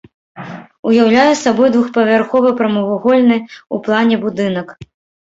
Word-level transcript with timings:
Уяўляе 0.91 1.33
сабой 1.43 1.69
двухпавярховы, 1.77 2.49
прамавугольны 2.63 3.37
ў 3.45 3.75
плане 3.89 4.15
будынак. 4.29 4.79